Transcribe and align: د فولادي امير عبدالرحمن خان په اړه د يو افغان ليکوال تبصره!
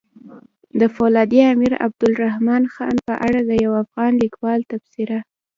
د 0.79 0.81
فولادي 0.95 1.39
امير 1.53 1.73
عبدالرحمن 1.85 2.63
خان 2.73 2.95
په 3.07 3.13
اړه 3.25 3.39
د 3.49 3.51
يو 3.65 3.71
افغان 3.83 4.11
ليکوال 4.23 4.59
تبصره! 4.71 5.17